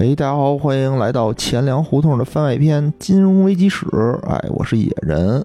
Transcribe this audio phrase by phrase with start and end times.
[0.00, 3.86] 喂，大家好，欢迎来到钱粮胡同的番外篇《金融危机史》。
[4.26, 5.44] 哎，我是野人。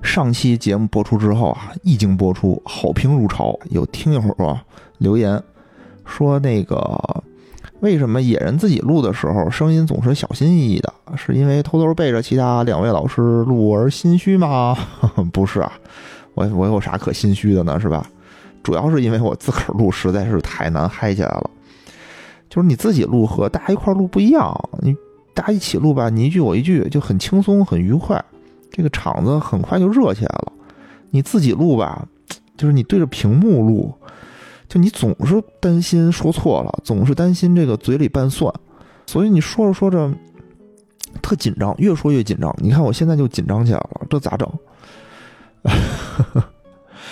[0.00, 3.58] 上期节目播出之后啊，一经播出，好评如潮。
[3.68, 4.64] 有听友啊
[4.96, 5.42] 留言
[6.06, 7.22] 说，那个
[7.80, 10.90] 为什么野人自己录的时候声音总是小心翼翼的？
[11.14, 14.74] 是因为偷偷背着其他两位老师录而心虚吗？
[15.30, 15.70] 不是啊，
[16.32, 17.78] 我我有啥可心虚的呢？
[17.78, 18.06] 是吧？
[18.62, 21.50] 主要是因为我自个儿录实在是太难嗨起来了。
[22.48, 24.96] 就是你自己录和大家一块录不一样，你
[25.34, 28.24] 大家一起录吧，你一句我一句就很轻松很愉快，
[28.70, 30.52] 这个场子很快就热起来了。
[31.10, 32.06] 你自己录吧，
[32.56, 33.94] 就是你对着屏幕录，
[34.68, 38.52] 就你总是担心说错了，总是担心这个嘴里拌蒜，
[39.06, 40.12] 所以你说着说着
[41.22, 42.54] 特紧张，越说越紧张。
[42.58, 44.50] 你看我现在就紧张起来了，这咋整？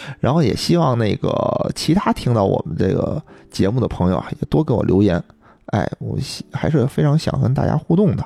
[0.20, 3.20] 然后也希望那个其他听到我们这个
[3.56, 5.22] 节目的朋友啊，也多给我留言。
[5.66, 6.18] 哎，我
[6.52, 8.22] 还是非常想跟大家互动的。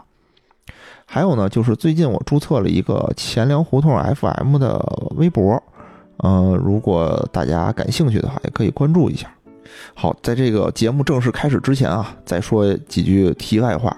[1.07, 4.85] 还有呢，就是最近我注册了一个钱粮胡同 FM 的
[5.17, 5.63] 微博，
[6.17, 9.33] 呃，如果大家感兴趣的话，也可以关注一下。
[9.95, 13.97] 好，在这个节目正式开始之前啊，再说几句题外话。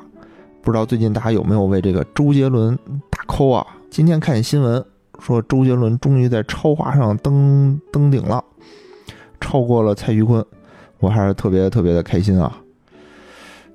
[0.61, 3.67] 不知道最近大家有没有为这个周杰伦打 call 啊？
[3.91, 4.85] 今天看新闻。
[5.21, 8.43] 说周杰伦终于在超话上登登顶了，
[9.41, 10.45] 超过了蔡徐坤，
[11.03, 12.57] 我还是特别特别的开心啊！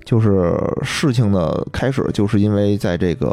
[0.04, 3.30] 就是事情的开始，就是因为在这个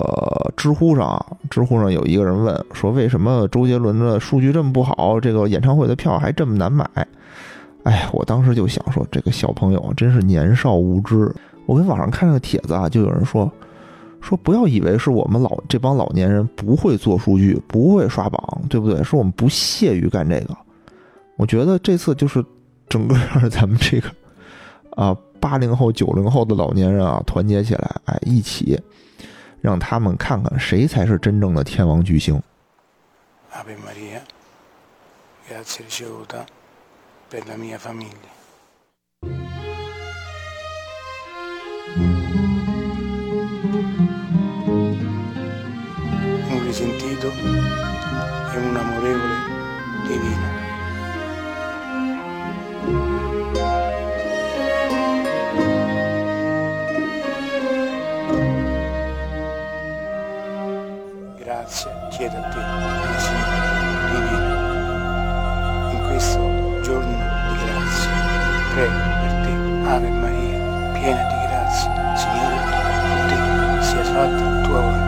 [0.57, 6.85] 知乎上，知乎上有一个人问说，为什么周杰伦的数据这么不好，这个演唱会的票还这么难买？
[7.83, 11.33] 哎，我当时就想说，这个小朋友真是年少无知。
[11.65, 13.49] 我跟网上看那个帖子啊，就有人说。
[14.21, 19.03] 说不要以为是我们老这帮老年人不会做数据，不会刷榜，对不对？
[19.03, 20.57] 是我们不屑于干这个。
[21.37, 22.43] 我觉得这次就是
[22.87, 24.09] 整个让咱们这个
[24.91, 28.81] 啊八零后、九零后的老年人啊团结起来，哎，一起
[29.61, 32.41] 让他们看看谁才是真正的天王巨星。
[46.75, 49.37] sentito e un amorevole
[50.09, 50.54] divino.
[62.27, 62.59] Chiedo a te,
[63.19, 63.59] Signore
[64.11, 64.49] divino,
[65.91, 66.41] in questo
[66.81, 68.09] giorno di grazia.
[68.73, 69.51] Prego per te,
[69.87, 70.59] Ave Maria,
[70.93, 72.57] piena di grazia, Signore,
[73.05, 73.37] con te
[73.83, 75.04] sia fatta tua volontà,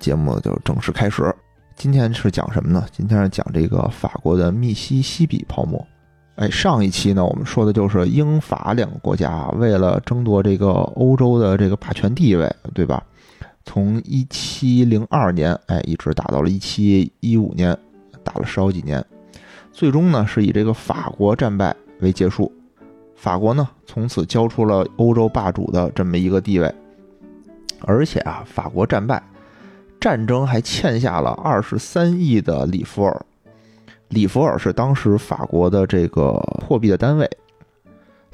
[0.00, 1.32] 节目就正式开始。
[1.76, 2.84] 今天是讲什么呢？
[2.90, 5.86] 今天是讲这个法国的密西西比泡沫。
[6.36, 13.02] 哎，上一期呢，我们说的就是英法两个国家为了争夺这个欧洲的这个霸权地位，对吧？
[13.64, 17.76] 从一七零二年，哎，一直打到了一七一五年，
[18.24, 19.04] 打了十好几年，
[19.70, 22.50] 最终呢是以这个法国战败为结束。
[23.14, 26.74] 法国呢从此交出了欧洲霸主的这么一个地位。
[27.82, 29.22] 而且啊，法国战败，
[30.00, 33.20] 战争还欠下了二十三亿的里弗尔。
[34.08, 36.32] 里弗尔是当时法国的这个
[36.66, 37.30] 货币的单位。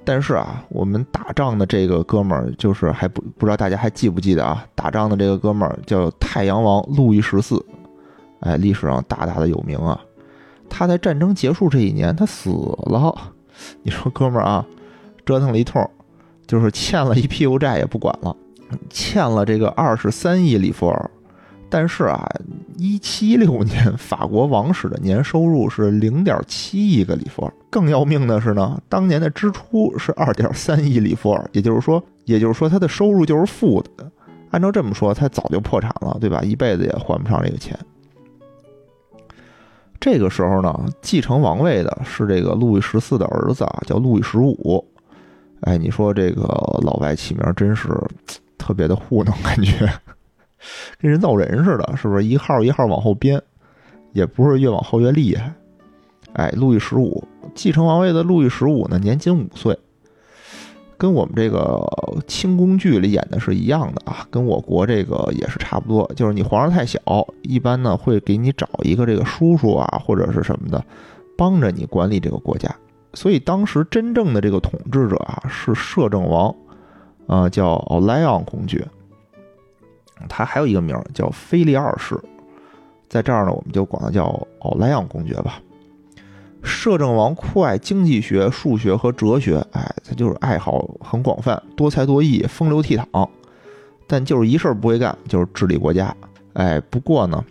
[0.05, 4.65] 但是啊，我们打仗的这个哥们儿，就是还不不知道大家还记不记得啊？
[4.77, 7.61] 打仗的这个哥们儿叫太阳王路易十四，
[8.39, 10.01] 哎，历史上大大的有名啊。
[10.71, 13.33] 他在战争结束这一年，他死了。
[13.83, 14.65] 你说哥们儿啊，
[15.25, 15.85] 折腾了一通，
[16.47, 18.37] 就是欠了一屁股债也不管了。
[18.89, 21.11] 欠了这个二十三亿里弗尔，
[21.69, 22.25] 但是啊，
[22.79, 27.53] 一七六年法国王室的年收入是零点七亿个里弗尔。
[27.69, 34.11] 更要命的是呢，当年的支出是二点三亿里弗尔，也就是说，也就是说他的收入就是负的。
[34.51, 36.41] 按照这么说，他早就破产了，对吧？
[36.43, 37.77] 一辈子也还不上这个钱。
[39.99, 44.85] 这个时候呢，继承王位的是这个路易十四的儿子啊，叫路易十五。
[45.63, 46.43] 哎，你说这个
[46.83, 47.89] 老外起名真是。
[48.59, 49.89] 特别的糊弄，感觉
[51.01, 53.41] 跟人造人似的，是不是一号一号往后编？
[54.13, 55.53] 也不是越往后越厉害。
[56.33, 57.23] 哎，路易十五
[57.55, 59.79] 继承王位的路易十五呢，年仅五岁。
[60.99, 61.87] 跟我们这个
[62.27, 66.11] 清宫剧里演的是一样的啊，跟我国这个也是差不多。
[66.17, 66.99] 就是你皇上太小，
[67.43, 70.83] 一般呢会给你找一个这个叔叔啊，或者是什么的，
[71.37, 72.75] 帮着你管理这个国家。
[73.13, 76.55] 所以当时真正的这个统治者啊是摄政王，
[77.27, 78.87] 啊叫奥莱昂公爵，
[80.29, 82.19] 他还有一个名儿叫菲利二世，
[83.09, 84.25] 在这儿呢我们就管他叫
[84.61, 85.61] 奥莱昂公爵吧。
[86.63, 93.29] 摄政王酷爱经济学、数学和哲学，哎，他就是爱好很广泛，多才多艺，风流倜傥，
[94.09, 96.13] 但就是一事儿不会干，就是治理国家。
[96.55, 97.45] 哎，不过呢，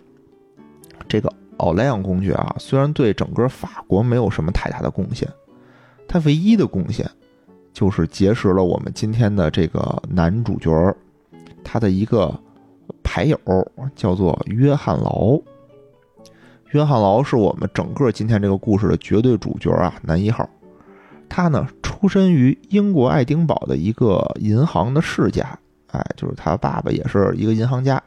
[1.08, 5.26] 这个奥莱昂公爵啊，虽然对整个法国没有什么太大的贡献，
[6.06, 7.08] 他唯一的贡献
[7.72, 10.94] 就是结识了我们今天的这个男主角，
[11.64, 12.38] 他的一个
[13.16, 13.38] 牌友
[13.94, 15.40] 叫做约翰劳。
[16.72, 20.46] 约翰劳是我们整个今天这个故事的绝对主角啊，男一号。
[21.26, 25.58] 他呢，出身于英国爱丁堡的一个银行的世家，
[25.92, 28.02] 哎，就是他爸爸也是一个银行家。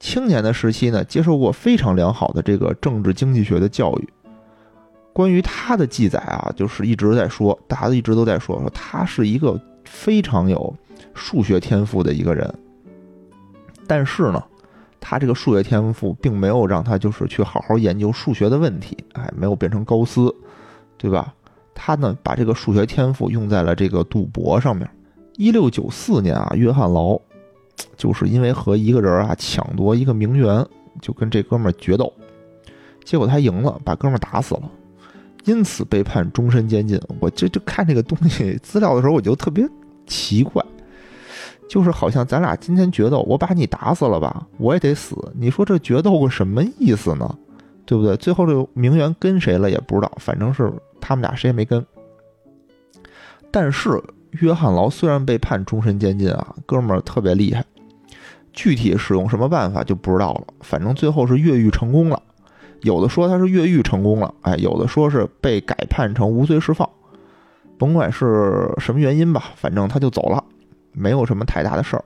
[0.00, 4.08] 青年的时期呢，接受过非常良好的这个政治经济学的教育。
[5.12, 10.74] 关于他的记载啊，就是一直在说，大家一直都在说，说他是一个非常有
[11.12, 12.50] 数学天赋的一个人。
[13.88, 14.40] 但是呢。
[15.00, 20.34] 他这个数学天赋并没有让他就是去好好研究数学的问题，哎，没有变成高斯，
[20.96, 21.32] 对吧？
[21.72, 24.90] 他呢把这个数学天赋用在了这个赌博上面。
[25.36, 27.16] 一六九四年啊，约翰劳
[27.96, 30.66] 就是因为和一个人啊抢夺一个名媛，
[31.00, 32.12] 就跟这哥们儿决斗，
[33.04, 34.68] 结果他赢了，把哥们儿打死了，
[35.44, 37.00] 因此被判终身监禁。
[37.20, 39.64] 我这就看这个东西资料的时候，我就特别
[40.08, 40.60] 奇怪。
[41.68, 45.16] 就是好像咱俩今天决斗，我把你打死了吧，我也得死。
[45.34, 47.36] 你说这决斗个什么意思呢？
[47.84, 48.16] 对不对？
[48.16, 51.84] 最后这个名媛跟谁了也不知道，反正是他们俩谁也没跟。
[53.50, 57.64] 但是约翰劳虽然被判终身监禁啊，哥们儿特别厉害，
[58.52, 60.44] 具体使用什么办法就不知道了。
[60.60, 62.22] 反正最后是越狱成功了，
[62.82, 66.88] 有的说他是越狱成功了，哎，有的说是被改判成无罪释放。
[67.78, 70.44] 甭管是什么原因吧，反正他就走了。
[70.92, 72.04] 没有什么太大的事儿。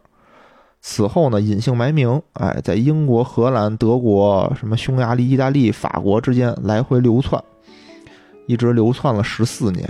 [0.85, 7.41] 此后呢，隐姓埋名，哎，在英国、荷兰、德国、什么匈牙利、意大利、法国之间来回流窜，
[8.49, 9.89] 一直流窜了十四年。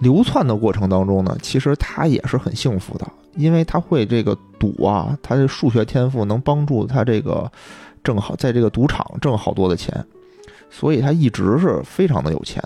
[0.00, 7.50] 流窜的过程当中呢，其实他也是很幸福的，因为他会这个赌啊，他的数学天赋能帮助他这个
[8.04, 10.04] 挣好，在这个赌场挣好多的钱，
[10.68, 12.62] 所以他一直是非常的有钱。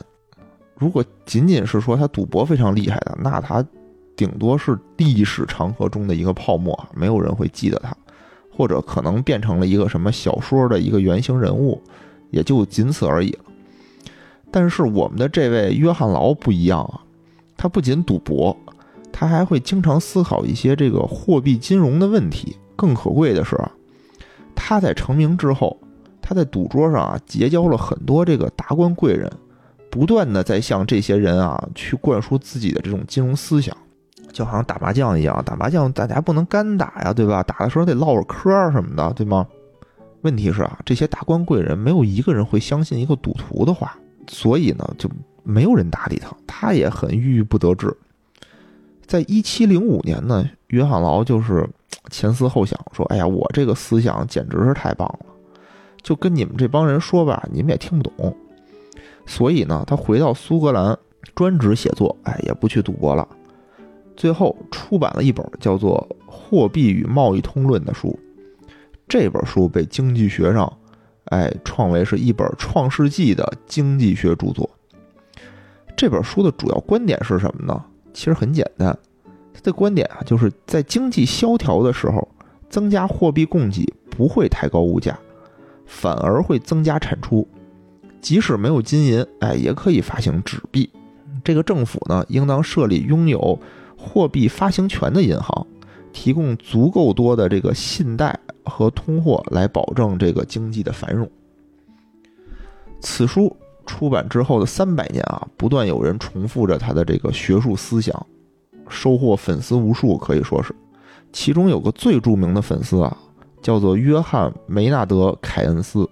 [0.74, 3.64] 如果仅仅是说他赌博非常厉害的，那他。
[4.16, 7.94] 顶多是历史长河中的一个泡沫，没有人会记得他，
[8.50, 11.80] 或者可能变成了一个什么小说的一个原型人物，
[12.30, 13.40] 也就仅此而已了。
[14.50, 17.00] 但是我们的这位约翰劳不一样啊，
[17.56, 18.56] 他不仅赌博，
[19.12, 22.56] 他还会经常思考一些这个货币金融的问题。
[22.74, 23.58] 更可贵的是，
[24.54, 25.78] 他在成名之后，
[26.22, 29.30] 他在赌桌上啊结交了很多这个达官贵人，
[29.90, 33.76] 不断的在向这些人啊去灌输自己的这种金融思想。
[34.36, 37.42] 就好像打麻将一样，打麻将大家不能干打呀，对吧？
[37.42, 39.46] 打的时候得唠会嗑什么的，对吗？
[40.20, 43.96] 问题是啊，这些达官贵人没有一个人会相信一个赌徒的话，
[44.28, 45.08] 所以呢，就
[45.42, 47.96] 没有人搭理他，他也很郁郁不得志。
[49.06, 51.66] 在一七零五年呢，约翰劳就是
[52.10, 55.26] 前思后想，说：“哎呀，我这个思想简直是太棒了，
[56.02, 58.36] 就跟你们这帮人说吧，你们也听不懂。”
[59.24, 60.94] 所以呢，他回到苏格兰
[61.34, 63.26] 专职写作，哎，也不去赌博了。
[64.16, 68.18] 最后出版了一本叫做《货币与贸易通论》的书，
[69.06, 70.72] 这本书被经济学上，
[71.26, 74.68] 哎，创为是一本创世纪的经济学著作。
[75.94, 77.84] 这本书的主要观点是什么呢？
[78.14, 78.96] 其实很简单，
[79.52, 82.26] 他的观点啊，就是在经济萧条的时候，
[82.70, 85.18] 增加货币供给不会抬高物价，
[85.84, 87.46] 反而会增加产出。
[88.22, 90.88] 即使没有金银，哎，也可以发行纸币。
[91.44, 93.58] 这个政府呢，应当设立拥有。
[94.06, 95.66] 货币发行权的银行，
[96.12, 101.28] 提供足够多的这个信贷和通货来保证这个经济的繁荣。
[103.00, 108.26] 此书出版之后的三百年啊，不断有人重复着他的这个学术思想，
[108.88, 110.74] 收获粉丝无数，可以说是。
[111.32, 113.14] 其中有个最著名的粉丝啊，
[113.60, 116.08] 叫做约翰梅纳德·凯恩斯。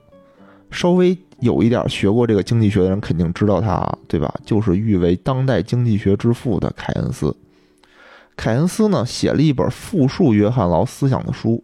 [0.70, 4.32] 稍微有一点学过这个经济学的人肯定知道他啊，对吧？
[4.44, 7.34] 就是誉为当代经济学之父的凯恩斯。
[8.36, 11.62] 凯恩斯呢写了一本复述约翰劳思想的书，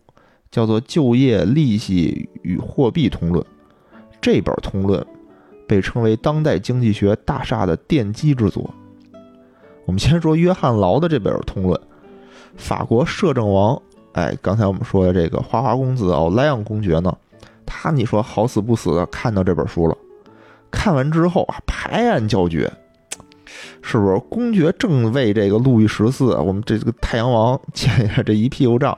[0.50, 3.44] 叫做《就业、利息与货币通论》。
[4.20, 5.04] 这本通论
[5.66, 8.70] 被称为当代经济学大厦的奠基之作。
[9.86, 11.80] 我们先说约翰劳的这本通论，
[12.56, 13.80] 法国摄政王，
[14.12, 17.16] 哎，刚才我们说的这个花花公子奥莱昂公爵呢，
[17.66, 19.96] 他你说好死不死的看到这本书了，
[20.70, 22.72] 看完之后啊，拍案叫绝，
[23.82, 24.18] 是不是？
[24.28, 28.96] 公爵正为这个路易十四，我们这个太阳王 欠下这一屁股账，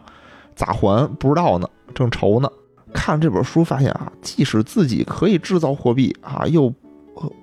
[0.54, 1.68] 咋还不知道呢？
[1.94, 2.50] 正愁呢。
[2.92, 6.72] 看这本书发现啊，即使自己可以制造货币啊，又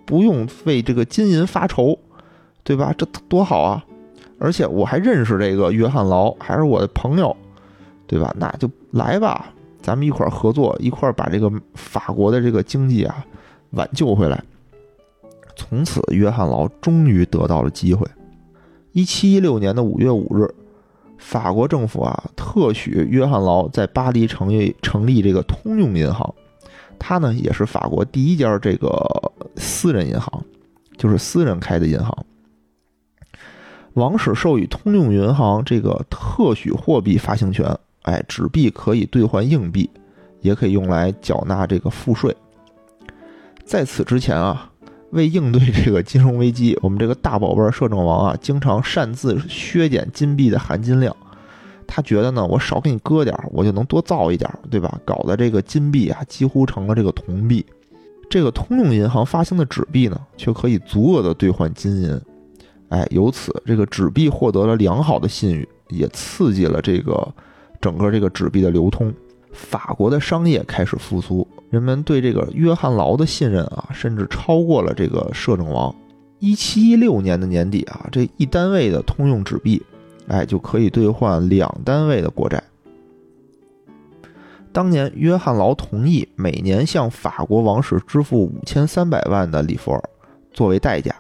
[0.05, 1.97] 不用为这个金银发愁，
[2.63, 2.93] 对吧？
[2.95, 3.83] 这多好啊！
[4.37, 7.35] 而且我还认识这个约翰劳，还是我的朋友，
[8.05, 8.31] 对吧？
[8.37, 9.47] 那就来吧，
[9.81, 13.25] 咱们一块儿合作，一块儿把这个法国的这个经济啊
[13.71, 14.43] 挽救回来。
[15.59, 18.07] 从此，约翰劳终于得到了机会。
[18.93, 20.47] 一七一六年的五月五日。
[21.21, 26.33] 法国政府啊，特许约翰劳在巴黎成立成立这个通用银行，
[26.97, 28.89] 它呢也是法国第一家这个
[29.57, 30.41] 私人银行，
[30.95, 32.25] 就是私人开的银行。
[33.95, 39.89] 王室授予通用银行这个特许货币发行权，哎，纸币可以兑换硬币，
[40.39, 42.33] 也可以用来缴纳这个赋税。
[43.65, 44.68] 在此之前啊。
[45.11, 51.15] 为应对这个金融危机，我们这个大宝贝摄政王啊，经常擅自削减金币的含金量。
[51.87, 54.99] 他觉得呢，我少给你搁点，我就能多造一点，对吧？
[55.03, 57.65] 搞得这个金币啊，几乎成了这个铜币。
[58.29, 62.21] 这个通用银行发行的纸币呢，却可以足额的兑换金银。
[62.89, 67.27] 哎，由此这个纸币获得了良好的信誉，也刺激了这个
[67.81, 69.11] 整个这个纸币的流通。
[69.51, 75.93] 法国的商业开始复苏，人们对这个约翰劳的信任啊，甚至超过了这个摄政王。
[76.39, 79.79] 一七一六年的年底啊，这一单位的通用纸币，
[80.27, 82.63] 哎，就可以兑换两单位的国债。
[84.71, 90.01] 当年约翰劳同意每年向法国王室支付五千三百万的里弗尔
[90.51, 91.13] 作为代价，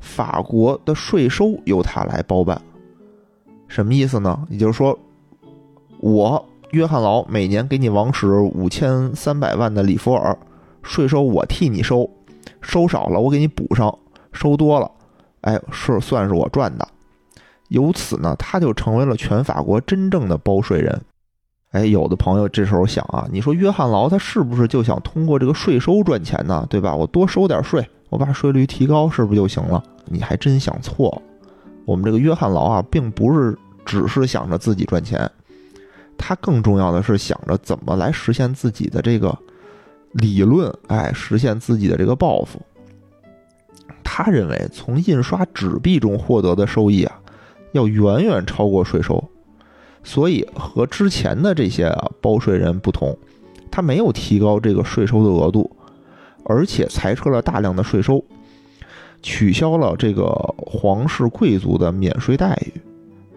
[0.00, 2.60] 法国的税收由他来包办。
[3.68, 4.46] 什么意思呢？
[4.50, 4.98] 也就是说，
[6.00, 6.44] 我。
[6.70, 10.36] 约翰劳每年给你王室五千三百万的里弗尔
[10.82, 12.08] 税收，我替你收，
[12.60, 13.96] 收少了我给你补上，
[14.32, 14.90] 收多了，
[15.42, 16.86] 哎，是算是我赚的。
[17.68, 21.00] 由此呢，他就成为了全法国真正的包税人。
[21.72, 26.66] 哎，有的朋友这时候想啊，你说约翰劳他是不是就想通过这个税收赚钱呢？
[26.68, 26.94] 对吧？
[26.94, 29.82] 我多收点税，我把税率提高，是不是就行了？
[30.04, 31.22] 你还真想错了。
[31.84, 35.28] 我们这个约翰劳啊，并不是只是想着自己赚钱。
[36.18, 39.36] 他更重要的是想着怎么来实现自己的这个
[40.12, 42.60] 理论，哎，实现自己的这个抱负。
[44.02, 47.20] 他认为从印刷纸币中获得的收益啊，
[47.72, 49.22] 要远远超过税收，
[50.02, 53.16] 所以和之前的这些啊包税人不同，
[53.70, 55.70] 他没有提高这个税收的额度，
[56.44, 58.24] 而且裁撤了大量的税收，
[59.22, 60.24] 取消了这个
[60.56, 62.80] 皇室贵族的免税待遇。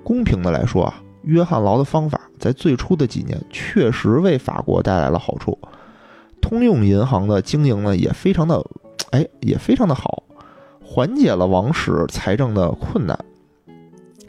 [0.03, 1.03] 公平的来说啊。
[1.23, 5.59] 约翰劳的方法在最初的几年确实为法国带来了好处，
[6.41, 8.65] 通用银行的经营呢也非常的，
[9.11, 10.23] 哎，也非常的好，
[10.83, 13.17] 缓解了王室财政的困难，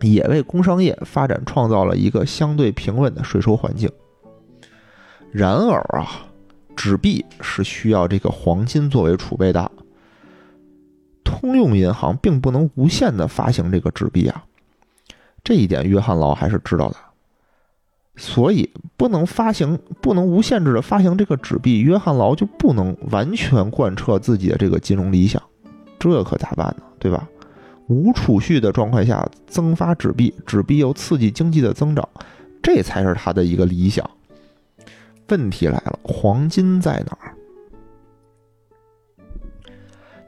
[0.00, 3.88] 也为工商业发展创造了一个相对平稳的税收环境。
[5.30, 6.26] 然而啊，
[6.74, 9.70] 纸币是需要这个黄金作为储备的，
[11.22, 14.44] 通用银行并不能无限的发行这个纸币啊。
[15.44, 16.96] 这一点，约翰劳还是知道的，
[18.20, 25.42] 所以不能发行，不能无限制的发行这个纸币，约翰劳就不能完全贯彻自己的这个金融理想，
[25.98, 26.82] 这可咋办呢？
[26.98, 27.26] 对吧？
[27.88, 32.06] 无储蓄的状况下增发纸币，纸币又刺激经济的增长，
[32.62, 34.08] 这才是他的一个理想。
[35.28, 37.34] 问题来了，黄金在哪儿？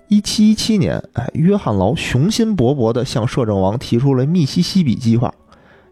[0.08, 5.34] 一七一七年，哎，约翰劳雄心勃勃地向摄政王提出了密西西比计划，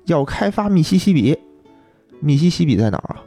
[0.07, 1.39] 要开发密西西比。
[2.21, 3.23] 密西西比在哪儿啊？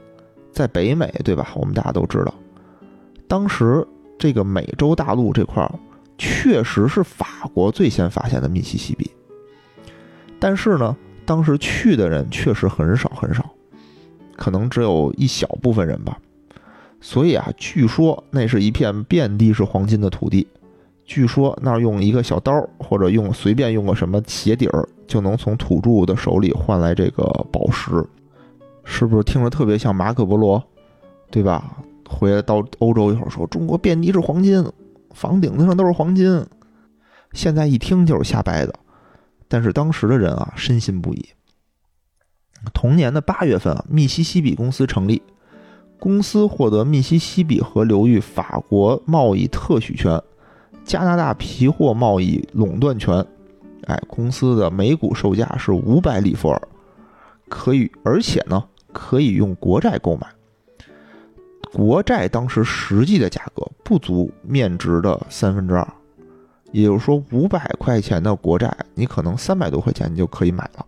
[0.52, 1.52] 在北美，对吧？
[1.56, 2.34] 我们大家都知道，
[3.28, 3.86] 当时
[4.18, 5.72] 这个美洲大陆这块儿
[6.18, 9.10] 确实是法国最先发现的密西西比，
[10.40, 10.96] 但是呢，
[11.26, 13.50] 当时去的人确实很少很少，
[14.36, 16.18] 可能只有一小部分人吧。
[17.02, 20.48] 所以啊，据说那是一片遍地是黄金的土地。
[21.06, 27.92] 据说那儿用一个小刀，或者用随便用个什么鞋底儿，就能从土著的手里换来这个宝石，
[28.84, 30.64] 是不是听着特别像马可波罗，
[31.32, 31.78] 对吧？
[32.08, 34.64] 回来到欧洲一会说中国遍地是黄金，
[35.12, 36.46] 房顶子上都是黄金，
[37.32, 38.74] 现在一听就是瞎掰的。
[39.48, 41.26] 但是当时的人啊，深信不疑。
[42.74, 45.22] 同年的八月份啊，密西西比公司成立，
[46.00, 50.22] 公司获得密西西比河流域法国贸易特许权。
[50.86, 53.26] 加拿大皮货贸易垄断权，
[53.86, 56.62] 哎，公司的每股售价是五百里弗尔，
[57.48, 58.64] 可以，而且呢，
[58.94, 60.28] 可以用国债购买。
[61.74, 65.88] 国债当时实际的价格不足面值的三分之二，
[66.72, 70.86] 也就是说，五百块钱的国债，你可能三百多块钱你就可以买了。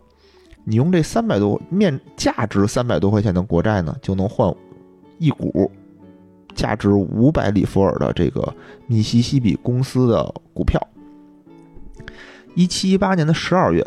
[0.62, 4.54] 你用这三百多面价值三百多块钱的国债呢，就能换
[5.18, 5.68] 一股
[6.54, 8.54] 价值五百里弗尔的这个
[8.86, 10.80] 密西西比公司的股票。
[12.54, 13.84] 一七一八年的十二月，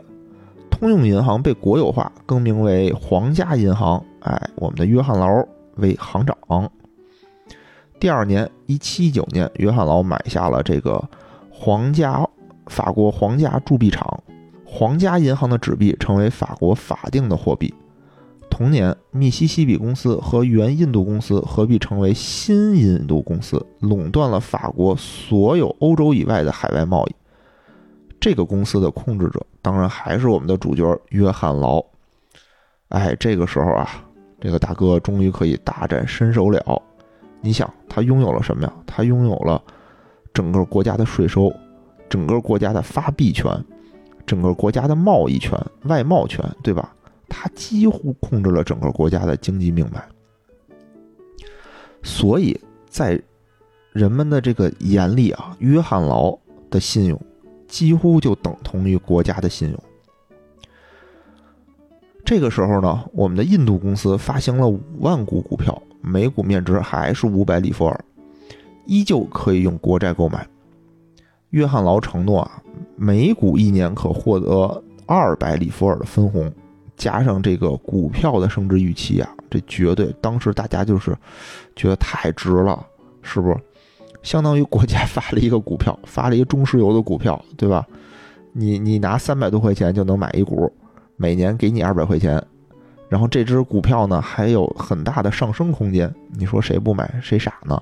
[0.69, 4.03] 通用银行被国有化，更名为皇家银行。
[4.21, 5.27] 哎，我们的约翰劳
[5.75, 6.37] 为行长。
[7.99, 11.03] 第二年，一七一九年，约翰劳买下了这个
[11.49, 12.25] 皇家
[12.67, 14.23] 法国皇家铸币厂，
[14.65, 17.73] 皇家银行的纸币成为法国法定的货币。
[18.49, 27.15] 同年，密西西比公司和原印度公司合并成为新印度公司，垄断了法国所有欧洲以外的海外贸易。
[28.19, 31.81] 这个公司的控制者当然还是我们的主角约翰劳。
[32.89, 33.87] 哎，这个时候啊，
[34.39, 36.81] 这个大哥终于可以大展身手了。
[37.41, 38.73] 你想，他拥有了什么呀？
[38.85, 39.61] 他拥有了
[40.33, 41.51] 整个国家的税收，
[42.09, 43.51] 整个国家的发币权，
[44.25, 46.93] 整个国家的贸易权、外贸权，对吧？
[47.29, 50.03] 他几乎控制了整个国家的经济命脉。
[52.01, 53.21] 所以在
[53.93, 56.37] 人们的这个眼里啊，约翰劳
[56.69, 57.19] 的信用
[57.67, 59.83] 几乎就等同于国家的信用。
[62.29, 65.75] 这个时候呢，我们的印度公司发行了五万股股票。
[65.99, 68.05] 每股面值还是五百里弗尔，
[68.85, 70.47] 依旧可以用国债购买。
[71.49, 72.61] 约翰劳承诺啊，
[72.95, 76.53] 每股一年可获得二百里弗尔的分红，
[76.95, 81.17] 加上这个股票的升值预期啊，这绝对当时大家就是
[81.75, 82.85] 觉得太值了，
[83.23, 83.57] 是不是？
[84.21, 87.87] 相当于国家 发了一个股票，发了一个中石油的股票，对吧？
[88.53, 90.71] 你你拿三百多块钱就能买一股，
[91.19, 92.41] 每年给你二百块钱。
[93.09, 97.81] 然后这只股票呢还有很大的上升空间，你说谁不买谁傻呢？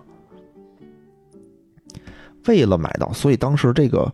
[2.47, 4.12] 为了买到，所以当时这个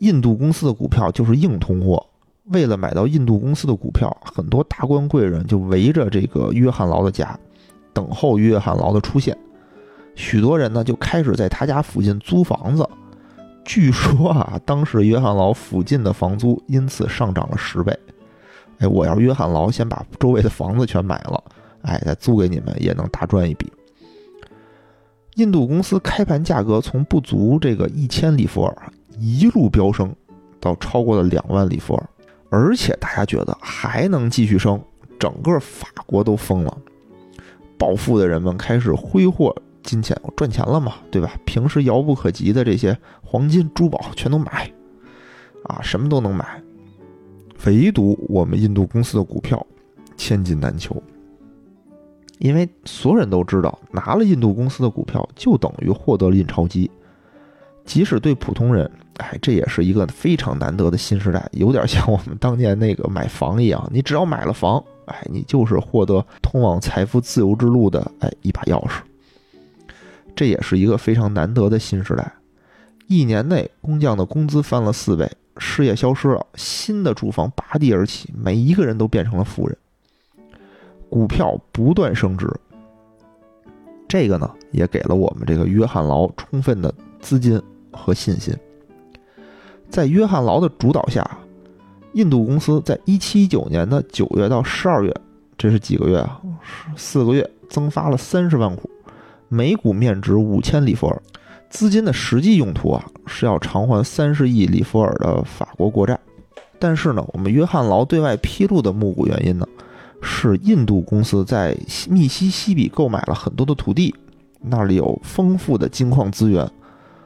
[0.00, 2.04] 印度公司的股票就是硬通货。
[2.46, 7.38] 为了买到印度公司的股票，很多达官贵人就围着这个约翰劳的家，
[7.92, 9.36] 等候约翰劳的出现。
[10.16, 12.86] 许多人呢就开始在他家附近租房子。
[13.64, 17.96] 据说啊，当时约翰劳附近的房租因此上涨了十倍。
[18.82, 21.42] 哎，我要是约翰劳先把周围的房子全买了，
[21.82, 23.72] 哎，再租给你们也能大赚一笔。
[25.36, 30.12] 印度公司开盘价格从不足这个一千里弗尔一路飙升，
[30.58, 32.08] 到超过了两万里弗尔，
[32.50, 34.82] 而且大家觉得还能继续升，
[35.16, 36.78] 整个法国都疯了，
[37.78, 41.32] 暴富的人们开始挥霍金钱赚钱了嘛，对吧？
[41.44, 44.68] 平时遥不可及的这些黄金珠宝全都买，
[45.66, 46.60] 啊，什么都能买。
[47.66, 49.64] 唯独我们印度公司的股票
[50.16, 51.00] 千金难求，
[52.38, 56.90] 因为所有人都知道，拿了印度公司的股票就等于获得了印钞机。
[57.84, 63.88] 即使对普通人，哎，这也是一个非常难得的新时代，有点像我们当年那个买房一样。
[63.92, 69.00] 你只要买了房，哎，你就是获得通往财富自由之路的哎一把钥匙。
[70.36, 72.32] 这也是一个非常难得的新时代。
[73.08, 75.28] 一年内，工匠的工资翻了四倍。
[75.58, 79.76] 事业消失了，新的住房拔地而起，每一个人都变成了富人。
[81.08, 82.50] 股票不断升值，
[84.08, 87.60] 这个呢也给了我们这个约翰劳充分的资金
[87.90, 88.56] 和信心。
[89.90, 91.38] 在约翰劳的主导下，
[92.14, 95.14] 印度公司在一七一九年的九月到十二月，
[95.58, 96.40] 这是几个月啊？
[96.96, 98.88] 四个月，增发了三十万股，
[99.48, 101.22] 每股面值五千里弗尔。
[101.72, 106.16] 资金的实际用途啊，是要偿还三十亿里弗尔的法国国债。
[106.78, 109.66] 但是呢，我们约翰劳对外披露的募股原因呢，
[110.20, 111.74] 是印度公司在
[112.10, 114.14] 密西西比购买了很多的土地，
[114.60, 116.70] 那里有丰富的金矿资源。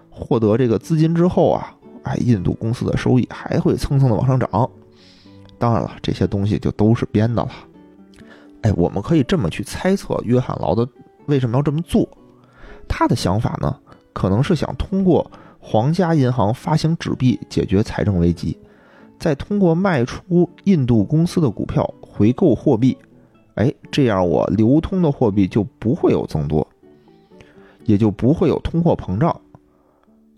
[0.09, 4.71] 获得这个资金之后啊，哎，印度公司的收益还会蹭蹭的往上涨。
[5.59, 7.51] 当然了，这些东西就都是编的了。
[8.63, 10.87] 哎，我们可以这么去猜测约翰劳的
[11.27, 12.09] 为什么要这么做，
[12.87, 13.77] 他的想法呢？
[14.17, 18.59] 可能是想通过皇家银行发行纸币解决财政危机，
[19.19, 22.97] 再通过卖出印度公司的股票回购货币，
[23.57, 26.67] 哎，这样我流通的货币就不会有增多，
[27.85, 29.39] 也就不会有通货膨胀。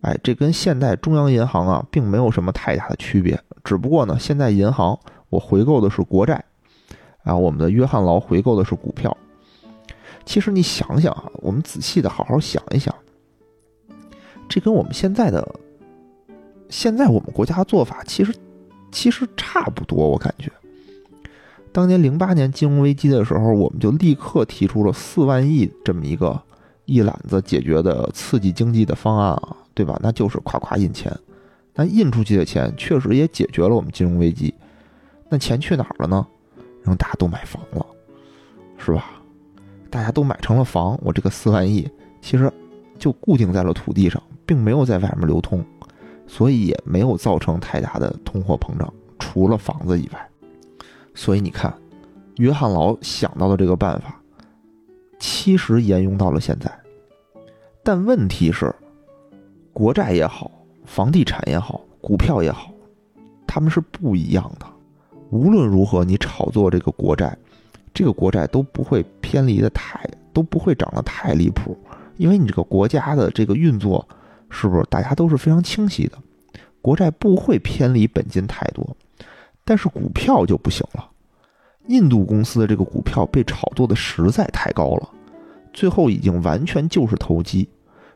[0.00, 6.44] 哎，这跟现代中央银行啊并没有什么太大的区别，只不过呢，现在银行我回购的是国债，
[7.22, 9.16] 啊，我们的约翰劳回购的是股票。
[10.24, 12.92] 其实你想想啊，我们仔细的好好想一想。
[14.48, 15.46] 这跟我们现在的，
[16.68, 18.34] 现在我们国家做法其实
[18.90, 20.50] 其实差不多，我感觉。
[21.70, 26.40] 当年零八年金融危机的时候，我们就立刻提出了四万亿这么一个
[26.87, 29.98] 一揽子解决的刺激经济的方案啊，对吧？
[30.02, 31.14] 那就是夸夸印钱，
[31.74, 34.52] 那印出去的钱确实也解决了我们金融危机。
[35.28, 36.26] 那钱去哪儿了呢？
[36.82, 37.84] 让大家都买房了，
[38.78, 39.20] 是吧？
[39.90, 41.88] 大家都买成了房，我这个四万亿
[42.22, 42.50] 其实
[42.98, 45.62] 就固定在了土地上，并没有在外面流通，
[46.26, 50.28] 所以也没有造成太大的通货膨胀，除了房子以外。
[51.14, 51.70] 所以你看，
[52.37, 54.18] 约翰劳想到的这个办法，
[55.18, 56.72] 其实沿用到了现在。
[57.84, 58.74] 但问题是，
[59.74, 60.50] 国债也好，
[60.87, 62.72] 房地产也好，股票也好，
[63.46, 64.64] 他们是不一样的。
[65.28, 67.37] 无论如何，你炒作这个国债，
[67.92, 70.00] 这个国债都不会偏离的太，
[70.32, 71.76] 都不会涨得太离谱，
[72.16, 74.06] 因为你这个国家的这个运作，
[74.50, 76.18] 是不是大家都是非常清晰的？
[76.80, 78.96] 国债不会偏离本金太多，
[79.64, 81.08] 但是股票就不行了。
[81.87, 85.08] 印度公司的这个股票被炒作的实在太高了，
[85.72, 87.68] 最后已经完全就是投机。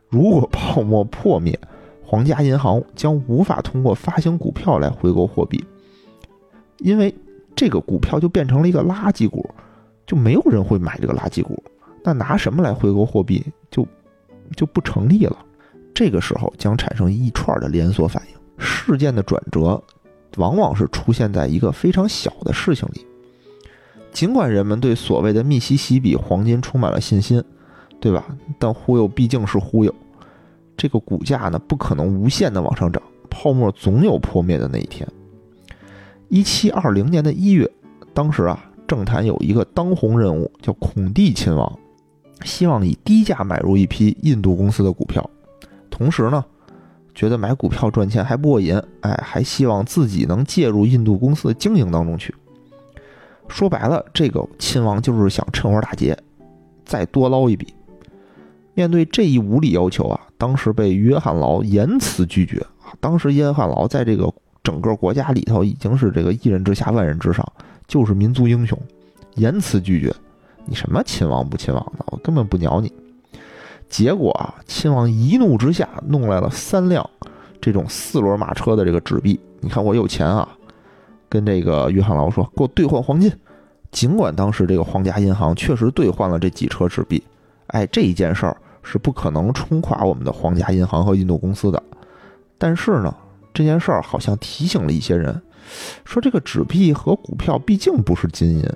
[0.08, 1.58] 如果泡沫破灭，
[2.04, 5.62] 皇家银行将无法通过发行股票来回购货币。
[6.78, 7.14] 因为
[7.56, 9.48] 这个股票就变成了一个垃圾股，
[10.06, 11.62] 就没有人会买这个垃圾股。
[12.04, 13.86] 那拿什么来回购货币就
[14.56, 15.36] 就不成立了。
[15.94, 18.40] 这个时候将产生一串的连锁反应。
[18.58, 19.82] 事件的转折
[20.36, 23.04] 往往是出现在一个非常小的事情里。
[24.12, 27.42] 尽管人们对所谓的密西西比黄金充满了信心，
[27.98, 28.24] 对吧？
[28.58, 29.94] 但忽悠毕竟是忽悠。
[30.76, 35.08] 这个股价呢，不可能无限的往上涨，泡沫总有破灭的那一天。
[36.28, 37.70] 一七二零年的一月，
[38.14, 41.78] 当时啊，政坛有一个当红人物叫孔蒂亲王，
[42.44, 45.28] 希望以低价买入一批印度公司的股票，
[45.92, 46.44] 同时呢，
[47.14, 52.34] 觉得买股票赚钱还不过瘾，哎，还希望自己能介入印度公司的经营当中去。
[53.46, 56.18] 说白了，这个亲王就是想趁火打劫，
[56.84, 57.72] 再多捞一笔。
[58.74, 62.90] 面对这一无理要求啊，当时被约翰劳严词拒绝啊。
[62.98, 64.32] 当时约翰劳在这个。
[64.64, 67.44] 整个国家里头已经是这个一人之下万人之上，
[67.88, 68.78] 就是民族英雄，
[69.34, 70.14] 严词拒绝。
[70.66, 72.92] 你什么亲王不亲王的，我根本不鸟你。
[73.92, 77.08] 结果啊，亲王一怒之下弄来了三辆
[77.60, 79.38] 这种四轮马车的这个纸币。
[79.60, 80.48] 你看我有钱啊，
[81.28, 83.30] 跟这个约翰劳说，给我兑换黄金。
[83.90, 87.22] 尽管当时这个皇家银行确实兑换了这几车纸币，
[87.66, 91.80] 哎，这一件事儿是不可能冲垮我们的皇家银行和印度公司的。
[92.56, 93.14] 但是呢。
[93.54, 95.38] 这件事儿好像提醒了一些人，
[96.06, 98.66] 说这个纸币和股票毕竟不是金银，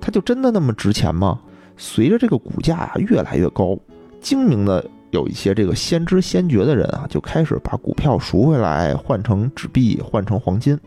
[0.00, 1.40] 它就真的那么值钱吗？
[1.76, 3.76] 随着这个股价啊越来越高，
[4.28, 10.78] 精明的有一些这个先知先觉的人啊，就开始把股票赎回来，换成纸币，换成黄金，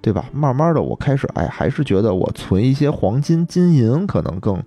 [0.00, 0.24] 对吧？
[0.32, 4.60] 慢慢的，我开始哎，还是觉得我存一些黄金、金银可能更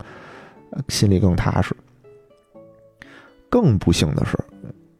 [0.88, 1.76] 心里更踏实。
[3.50, 4.38] 更不幸的是，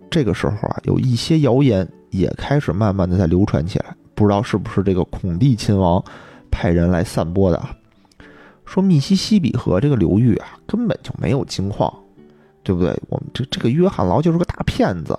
[0.10, 1.88] 这个时候啊，有一些谣言。
[2.10, 6.04] 也开始慢慢的在流传起来，不知道是不是这个孔蒂亲王
[6.50, 7.76] 派人来散播的啊？
[8.66, 11.94] 说密西西比河这个流域啊根本就没有金矿，
[12.68, 12.94] 对不对？
[13.08, 15.18] 我们这这个约翰劳就是个大骗子，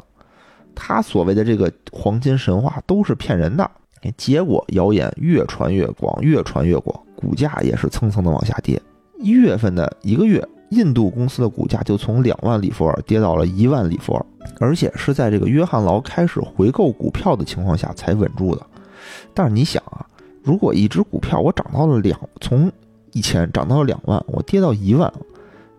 [0.75, 3.71] 他所谓的这个黄金神话都是骗人的。
[4.19, 8.79] 结果谣言越传越广，越传越广，股价也是蹭蹭的往下跌。
[9.19, 10.47] 一月份的一个月。
[10.73, 14.27] 印度公司的股价就从两万里弗尔跌到了一万里弗尔，
[14.61, 18.61] 而且是在这个约翰劳开始回购股票的情况下才稳住的。
[19.33, 20.05] 但是你想啊，
[20.43, 22.71] 如果一只股票我涨到了两，从
[23.13, 25.11] 一千涨到了两万，我跌到一万，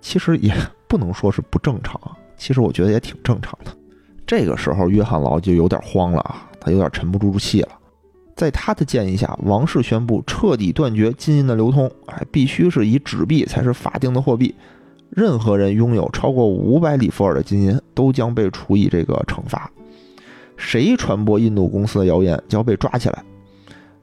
[0.02, 0.52] 其实也
[0.90, 1.98] 不能说是不正常，
[2.36, 3.72] 其实我觉得也挺正常的。
[4.28, 7.70] 这个时候约翰劳就有点慌了啊，他有点沉不住气了。
[8.36, 14.54] 在他的建议下，王室宣布彻底断绝金银的流通，哎，必须是以纸币才是法定的货币。
[15.10, 19.70] 任何人拥有超过五百里弗尔的金银，都将被处以这个惩罚。
[20.56, 23.24] 谁传播印度公司的谣言，就要被抓起来，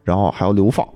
[0.05, 0.87] 然后还要流放。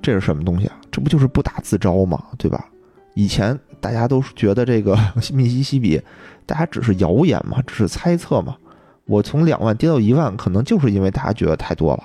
[0.00, 0.76] 这是什么东西啊？
[0.90, 2.22] 这不就是不打自招吗？
[2.38, 2.68] 对吧？
[3.14, 4.96] 以前大家都觉得这个
[5.32, 6.00] 密西西比，
[6.44, 8.56] 大家只是谣言嘛，只是猜测嘛。
[9.06, 12.04] 我从两万跌到一万，可能就是因为大家觉得太多了，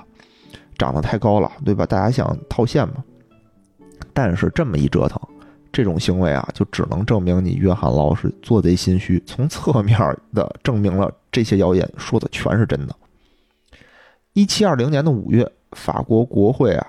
[0.77, 1.85] 涨得太高了，对吧？
[1.85, 3.03] 大家想套现嘛。
[4.13, 5.19] 但是这么一折腾。
[5.73, 9.97] 这种行为啊，就只能证明你约翰劳是做贼心虚，从侧面
[10.33, 12.93] 的证明了这些谣言说的全是真的。
[14.33, 16.87] 一七二零年的五月，法国国会啊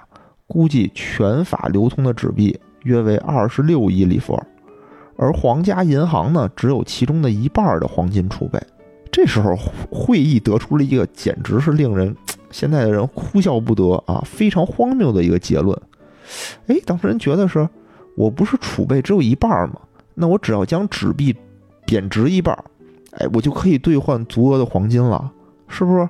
[0.48, 4.46] 估计全法流通的纸币约为二十六亿里弗尔，
[5.16, 8.60] 而皇家银行呢只有其中的一半的黄金储备。
[9.10, 9.54] 这时候
[9.90, 12.16] 会议得出了一个简直是令人
[12.50, 15.78] 现在的人哭笑不得啊，非常荒谬的一个结论。
[16.66, 17.68] 哎，当事人觉得是，
[18.16, 19.80] 我不是储备只有一半吗？
[20.14, 21.34] 那我只要将纸币
[21.84, 22.56] 贬值一半，
[23.12, 25.30] 哎，我就可以兑换足额的黄金了，
[25.68, 26.08] 是不是？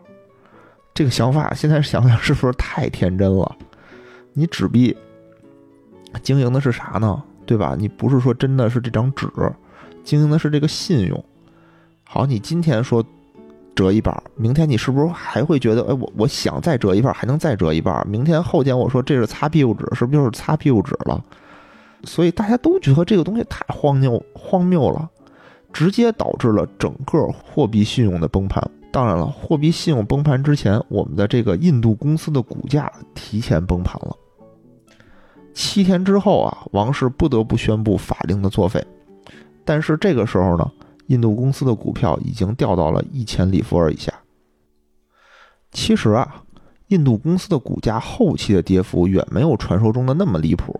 [0.94, 3.56] 这个想法现在想想是不是太天真了？
[4.32, 4.96] 你纸币
[6.22, 7.22] 经营的是啥呢？
[7.52, 7.76] 对吧？
[7.78, 9.28] 你不是说真的是这张纸，
[10.02, 11.22] 经营的是这个信用。
[12.02, 13.04] 好，你今天说
[13.74, 18.08] 折一半，明天你是不是还会觉得，哎，我我想再折一半，还能再折一半？
[18.08, 21.22] 明天后天我说这是擦屁股纸，是不是就是擦屁股纸了？
[22.04, 25.06] 所以大家都觉得这个东西太荒谬荒谬了，
[25.74, 28.66] 直接导致了整个货币信用的崩盘。
[28.90, 34.16] 当然了，货币信用崩盘之前，我们的这个印度公司的股价提前崩盘了。
[35.54, 38.84] 七天之后啊，王室不得不宣布法令的作废。
[39.64, 40.70] 但是这个时候呢，
[41.06, 44.12] 印度公司的股票已经掉到了一千里弗尔以下。
[45.70, 46.42] 其实啊，
[46.88, 50.78] 印度公司的股价后期的跌幅远没有传说中的那么离谱。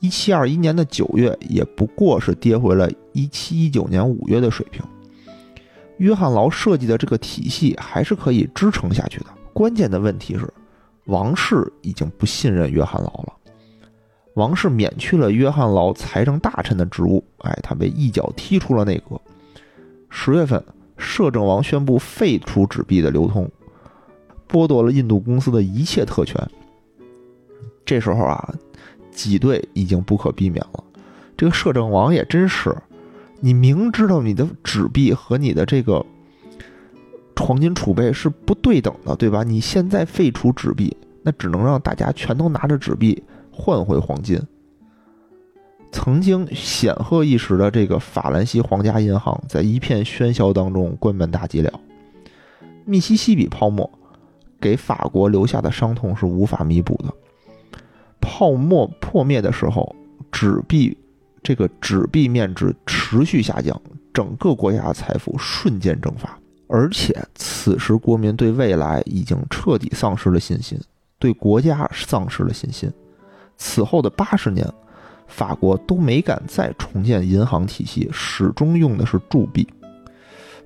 [0.00, 4.82] 一七二一年的九月，也不过是跌回了一七一九年五月的水平。
[5.98, 9.26] 约翰劳设计的这个体系还是可以支撑下去的。
[9.52, 10.52] 关键的问题是，
[11.06, 13.32] 王室已经不信任约翰劳了。
[14.34, 19.20] 王室免去了约翰劳财政大臣的职务，哎，他被一脚踢出了内阁。
[20.10, 20.62] 十月份，
[20.96, 23.50] 摄政王宣布废除纸币的流通，
[24.48, 26.36] 剥夺了印度公司的一切特权。
[27.84, 28.54] 这时候啊，
[29.12, 30.82] 挤兑已经不可避免了。
[31.36, 32.74] 这个摄政王也真是。
[33.40, 36.04] 你明知道你的纸币和你的这个
[37.36, 39.42] 黄金储备是不对等的，对吧？
[39.42, 43.22] 你现在废除纸币，那只能让大家全都拿着纸币
[43.54, 44.40] 换回黄金。
[45.92, 51.72] 曾经显赫一时的这个法兰西皇家银行，在一片喧嚣当中关门大吉了。
[52.84, 53.88] 密西西比泡沫
[54.60, 57.14] 给法国留下的伤痛是无法弥补的。
[58.20, 59.94] 泡沫破灭的时候，
[60.32, 60.96] 纸币。
[61.46, 63.78] 这个纸币面值持续下降，
[64.14, 66.38] 整个国家的财富瞬间蒸发，
[66.68, 70.80] 而且此时国民对未来已经彻底丧失了信心，
[71.18, 72.90] 对国家丧失了信心。
[73.56, 74.66] 此后的八十年，
[75.26, 79.66] 法国都没敢再重建银行体系，始终用的是铸币。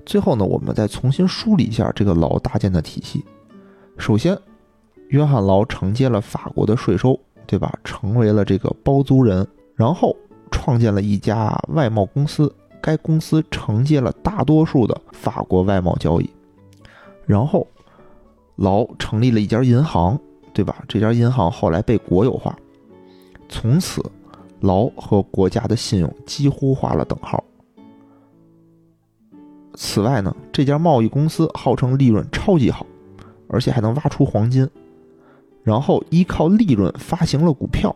[0.05, 3.23] 最后呢，我们再重新梳理一下这个劳搭建的体系。
[3.97, 4.37] 首先，
[5.09, 7.73] 约翰劳承接了法国的税收，对吧？
[7.83, 10.15] 成为了这个包租人，然后。
[10.51, 16.27] 创建了一家外贸公司，该公司承接了大多数的法国外贸交易。
[17.27, 17.65] 然后，
[18.55, 20.19] 劳成立了一家银行，
[20.51, 20.83] 对吧？
[20.87, 22.57] 这家银行后来被国有化，
[23.49, 24.01] 从此，
[24.61, 27.43] 劳和国家的信用几乎画了等号。
[29.73, 32.85] 此外呢，这家贸易公司号称利润超级好，
[33.47, 34.69] 而且还能挖出黄金，
[35.63, 37.95] 然后依靠利润发行了股票。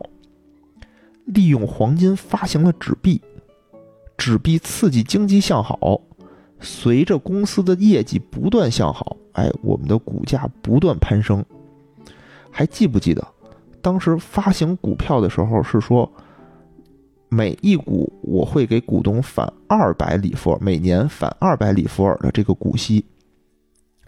[1.26, 3.20] 利用黄金发行了纸币，
[4.16, 6.00] 纸币刺激经济向好，
[6.60, 11.44] 随着公司的业绩不断向好，哎，我们的股价不断攀升。
[12.50, 13.26] 还记不记得，
[13.84, 16.10] 当时发行股票的时候是说，
[17.28, 23.04] 每一股我会给股东返二百里弗尔，每年返二百里弗尔的这个股息。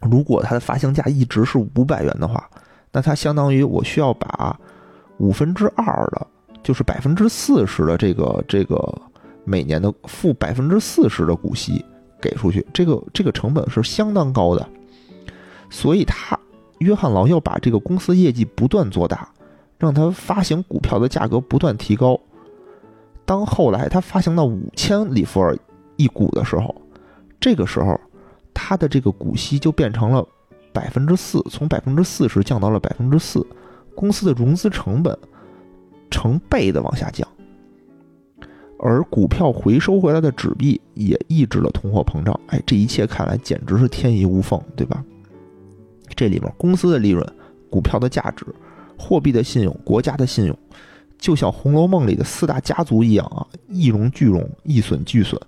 [0.01, 2.49] 如果它的发行价一直是五百元的话，
[2.91, 4.59] 那它相当于我需要把
[5.19, 6.27] 五分之二的。
[6.63, 8.77] 就是百分之四十的这个这个
[9.45, 11.85] 每年的付百分之四十的股息
[12.21, 14.69] 给出去，这个这个成本是相当高的，
[15.71, 16.37] 所以他
[16.79, 19.29] 约翰劳要把这个公司业绩不断做大，
[19.79, 22.19] 让他发行股票的价格不断提高。
[23.25, 25.57] 当后来他发行到五千里弗尔
[25.97, 26.75] 一股的时候，
[27.41, 28.01] 这个时候
[28.55, 30.27] 他的这个股息就变成了
[30.73, 33.47] 百分之四，从百分之四十降到了百分之四，
[33.95, 35.17] 公司的融资成本。
[36.09, 37.29] 成倍的往下降，
[38.79, 42.39] 而股票回收回来的纸币也抑制了通货膨胀。
[42.47, 45.05] 哎，这一切看来简直是天衣无缝，对吧？
[46.15, 47.27] 这里面公司的利润、
[47.69, 48.47] 股票的价值、
[48.99, 50.57] 货币的信用、国家的信用，
[51.19, 55.41] 就像《红楼梦》里的四大家族一样啊，一荣俱荣，一损俱损。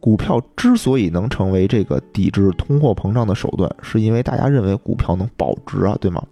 [0.00, 6.22] 股票之所以能成为这个抵制通货膨胀的手段，是因为大家认为股票能保值啊，对吗？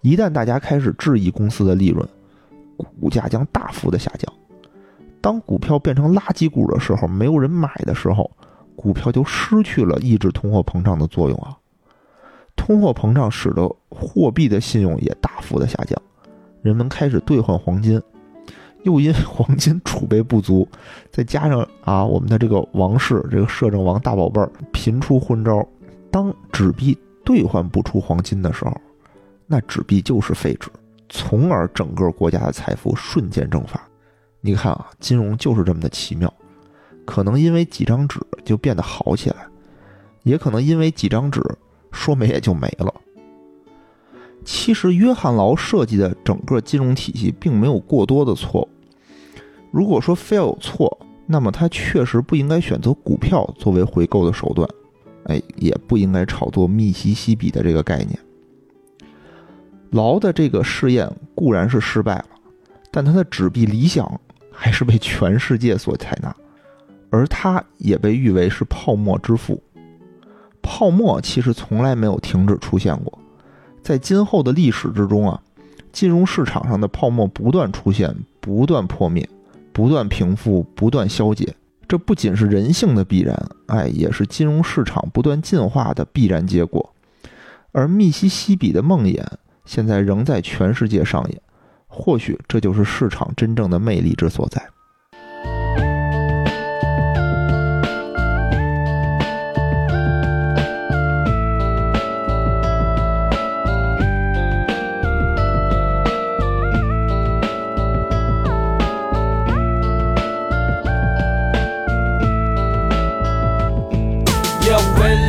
[0.00, 2.08] 一旦大家开始质疑公司的利润，
[2.98, 4.32] 股价将大幅的下降。
[5.20, 8.28] 当股票变成垃圾股的时候，没有人买的时候，
[8.74, 11.56] 股票就失去了抑制通货膨胀的作用啊。
[12.56, 16.00] 通货膨胀使得货币的信用也大幅的下降，
[16.62, 18.00] 人们开始兑换黄金，
[18.82, 20.68] 又因黄金储备不足，
[21.10, 25.66] 再加上啊我们的这个王室这个摄政王大宝贝儿频出昏招，
[26.10, 26.98] 当纸币。
[27.24, 28.76] 兑换不出黄金的时候，
[29.46, 30.68] 那纸币就是废纸，
[31.08, 33.80] 从而整个国家的财富瞬间蒸发。
[34.40, 36.34] 你看啊，金融就是这么的奇妙，
[37.04, 39.46] 可能因为几张纸就变得好起来，
[40.24, 41.40] 也可能因为几张纸
[41.92, 42.92] 说没也就没了。
[44.44, 48.68] 其实，约翰劳设计的整个金融体系并没有过多的错误。
[49.70, 54.68] 如果说非要有错，那么他确实不应该选择股票作为回购的手段，
[55.26, 58.18] 哎，也不应该炒作密西西比的这个概念。
[59.90, 62.26] 劳的这个试验固然是失败了，
[62.90, 66.34] 但他的纸币理想还是被全世界所采纳，
[67.10, 69.62] 而他也被誉为是泡沫之父。
[70.62, 73.18] 泡沫其实从来没有停止出现过。
[73.82, 75.40] 在今后的历史之中啊，
[75.92, 79.28] 金融市场上的泡沫不断出现、不断破灭、
[79.72, 81.54] 不断平复、不断消解，
[81.88, 86.94] 这不仅是人性的必然，哎，也是金融市场不断进化的必然结果。
[87.72, 89.24] 而密西西比的梦魇
[89.64, 91.40] 现在仍在全世界上演，
[91.88, 94.62] 或许这就是市场真正的魅力之所在。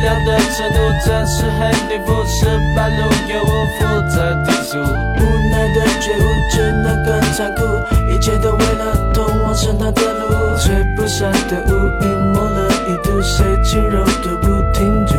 [0.04, 2.44] 的程度真是很颠覆，十
[2.76, 2.96] 八路
[3.28, 3.46] 有无
[3.78, 7.64] 负责提速，无奈的觉悟只能更残酷，
[8.10, 11.70] 一切都为了通往神坛的路，吹不散的乌
[12.02, 15.14] 云抹了一度，谁轻柔都不停住，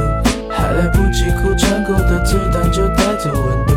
[0.49, 3.73] 还来不及哭，穿过的子弹就带走温度。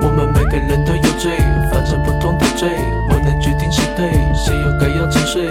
[0.00, 1.36] 我们每个人都有罪，
[1.70, 2.68] 犯着不同的罪，
[3.10, 5.48] 我能决定谁对，谁又该要沉睡，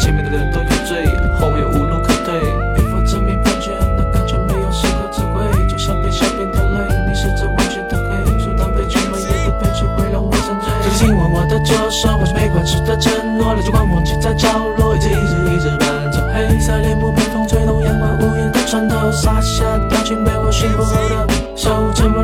[0.00, 1.04] 前面的人都有罪，
[1.38, 2.40] 后面无路可退。
[2.78, 10.72] 与否证明判决，那感觉没有适可指挥，就像被下边的泪，你是这完全的黑，阻挡悲剧蔓延的悲剧会让我沉醉。
[10.82, 16.18] 这个紧握我的左手，我是没关系的承诺，泪珠光忘记在角落，一直一直一直伴奏。
[16.32, 22.19] 黑色帘幕被风吹动，阳光无言的穿透，洒下表情被我驯服后的手，沉默